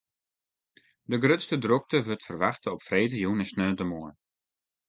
[1.11, 4.15] De grutste drokte wurdt ferwachte op freedtejûn en sneontemoarn.